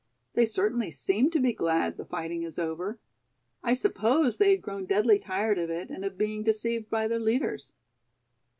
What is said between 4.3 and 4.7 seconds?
they had